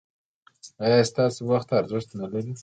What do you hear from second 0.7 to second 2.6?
ایا ستاسو وخت ارزښت نلري؟